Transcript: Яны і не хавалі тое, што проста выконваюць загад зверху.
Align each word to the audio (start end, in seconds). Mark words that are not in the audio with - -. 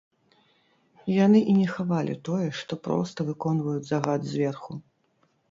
Яны 1.25 1.41
і 1.51 1.53
не 1.57 1.67
хавалі 1.73 2.15
тое, 2.31 2.47
што 2.61 2.73
проста 2.89 3.17
выконваюць 3.29 3.85
загад 3.93 4.21
зверху. 4.33 4.71